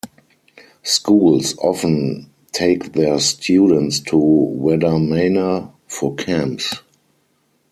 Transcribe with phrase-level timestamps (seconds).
[0.81, 6.81] Schools often take their students to Waddamana for camps.